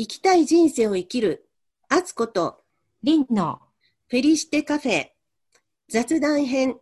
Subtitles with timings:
[0.00, 1.46] 生きたい人生を生きる、
[1.90, 2.62] あつこと、
[3.02, 3.58] リンの
[4.08, 5.08] フェリシテカフェ、
[5.90, 6.78] 雑談編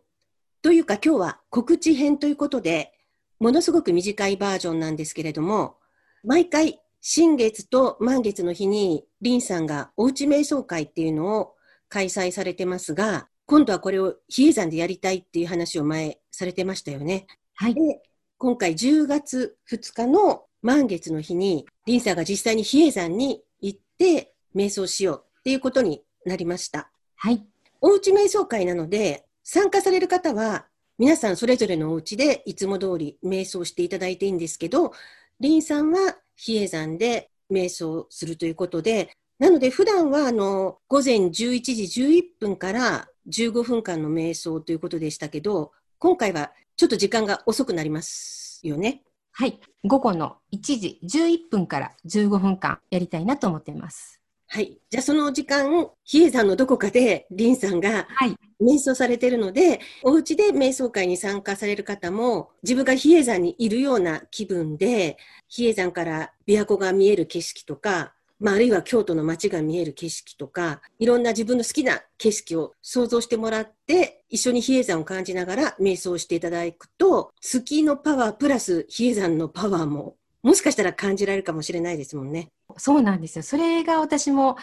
[0.63, 2.93] というか今日は告知編ということで、
[3.41, 5.79] ものすごく短いバージョンなんですけれども、
[6.23, 11.57] 毎回新月と満月の日にリンさんがおうち瞑想会っていうのを
[11.89, 17.27] 開催されてますが、今度はこれを比叡山でやりたいっていう話を前されてましたよね。
[17.55, 17.75] はい。
[17.75, 18.01] で、
[18.37, 26.91] 今回10月2日の満月の日に、リンさんが実際に比叡山に行って瞑想しようっていうことになりました。
[27.17, 27.45] はい。
[27.81, 30.67] おうち瞑想会なので、参加される方は、
[30.99, 34.93] 皆さんそれぞれのお家でいつも通り瞑想していただいていいんですけど、
[35.39, 49.03] リンさんは比叡山で瞑想するということで、なので普段はあの午前11時11分から15分間の瞑想ということでしたけど、今回はちょっと時間が遅くなりますよね。
[49.41, 49.61] はい。
[49.85, 54.21] 午後の1時11分から15分間やりたいなと思っています。
[54.49, 54.81] はい。
[54.91, 58.35] じゃあその時間、比叡山のどこかでリンさんがはい。
[58.61, 82.49] 瞑想されているので、お家で瞑想会に参加される方も、自分が比叡山にいるような気分で、比叡山から琵琶湖が見える景色とか、まあ、あるいは京都の街が見える景色とか、いろんな自分の好きな景色を想像してもらって、一緒に比叡山を感じながら瞑想していただくと、月のパワープラス比叡山のパワーも、もしかしたら感じられるかもしれないですもんね。
[82.77, 83.43] そうなんですよ。
[83.43, 84.57] それが私も、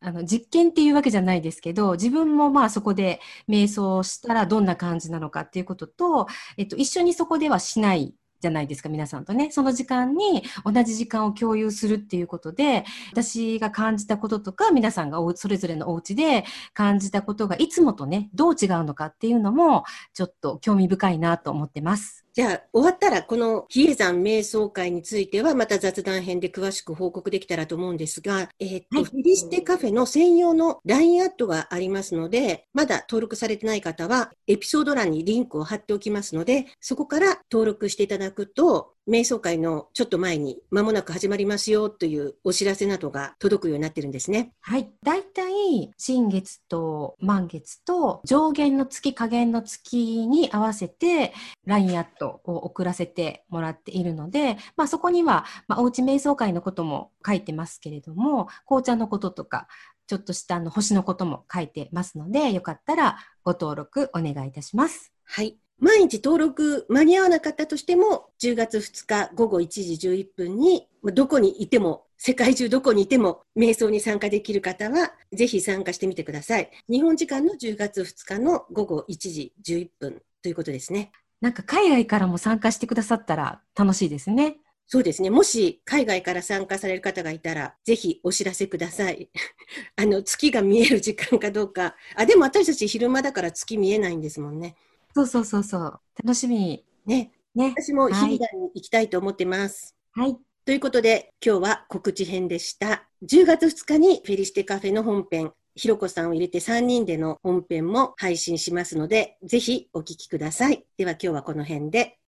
[0.00, 9.50] あの、実験っていうわけじゃないですけど、自分もまあそこで瞑想したらどんな感じなのかっていうことと、えっと、一緒にそこではしないじゃないですか、皆さんとね。
[9.50, 22.27] その時間に同じ時間を共有するっていうことで、私が感じたこととか、皆さんがそれぞれのお家で感じたことがいつもとね、どう違うのかっていうのも、ちょっと興味深いなと思ってます。
[22.38, 29.04] じゃあ、終わったら、この比叡山瞑想会については、また雑談編で詳しく報告できたらと思うんですが、えーっと、はい。
[29.06, 44.52] フェリシテカフェの専用の LINE アットがありますので、まだ登録されてない方は、エピソード欄にリンクを貼っておきますので、そこから登録していただくと、瞑想会のちょっと前に間もなく始まりますよというお知らせなどが届くようになってるんですね。
[44.60, 44.90] はい。
[45.02, 51.32] だいたい新月と満月と上限の月、下限の月に合わせて
[51.64, 59.68] LINE アットを送らせてもらっているので、まあそこには、まあおうち瞑想会のことも書いてますけれども、紅茶のこととか、
[60.06, 65.12] ちょっとしたあの星のことも書いてますので、よかったらご登録お願いいたします。
[65.24, 65.58] はい。
[65.80, 76.70] 毎日登録間に合わなかったとしても、10月2日午後1時11分に、まあどこにいても、世界中どこにいても、瞑想に参加できる方は、ぜひ参加してみてください。
[76.88, 81.12] 日本時間の10月2日の午後1時11分ということですね。
[81.40, 84.56] なんか海外からも参加してくださったら楽しいですね。
[84.88, 85.30] そうですね。
[85.30, 89.28] もし海外から参加される方がいたら、ぜひお知らせください。
[89.94, 91.94] あの、月が見える時間かどうか。
[92.16, 94.74] あ、でも私たち昼間だから月見えないんですもんね。
[95.18, 96.00] そうそうそうそう。
[96.22, 96.84] 楽しみ。
[97.04, 97.32] ね。
[97.54, 97.74] ね。
[97.76, 99.96] 私も日比谷に行きたいと思ってます。
[100.12, 100.36] はい。
[100.64, 103.08] ということで、今日は告知編でした。
[103.24, 110.84] 10月2日にフェリシテカフェの本編、ひろこさんを入れて3人での本編も配信しますので、ぜひお聞きください。
[110.96, 112.17] では今日はこの辺で。